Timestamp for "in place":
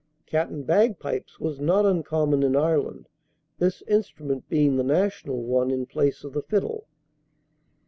5.69-6.23